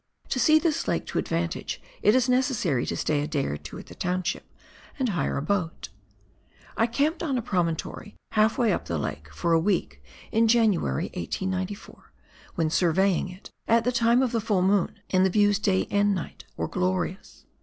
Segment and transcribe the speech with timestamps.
[0.29, 3.77] To see this lake to advantage it is necessary to stay a day or two
[3.77, 4.51] at the township
[4.97, 5.89] and hire a boat.
[6.75, 10.01] I camped on a promontory half way up the lake for a week
[10.31, 12.13] in January, 1894,
[12.55, 16.15] when surveying it, at the time of the full moon, and the views day and
[16.15, 17.45] night were glorious.